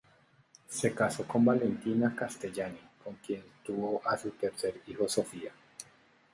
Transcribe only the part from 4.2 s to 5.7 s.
tercer hijo, Sofia.